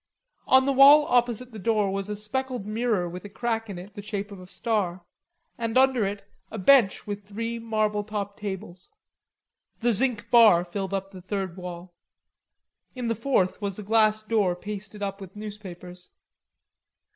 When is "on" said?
0.47-0.65